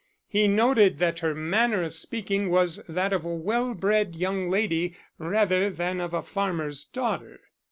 He 0.27 0.47
noted 0.47 0.97
that 0.97 1.19
her 1.19 1.35
manner 1.35 1.83
of 1.83 1.93
speaking 1.93 2.49
was 2.49 2.77
that 2.89 3.13
of 3.13 3.23
a 3.23 3.35
well 3.35 3.75
bred 3.75 4.15
young 4.15 4.49
lady 4.49 4.95
rather 5.19 5.69
than 5.69 6.01
of 6.01 6.11
a 6.11 6.23
farmer's 6.23 6.83
daughter. 6.83 7.39